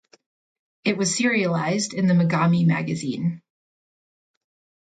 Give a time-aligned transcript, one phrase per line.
[0.83, 3.43] It was serialized in the Megami Magazine.